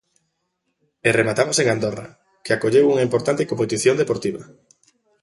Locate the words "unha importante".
2.93-3.47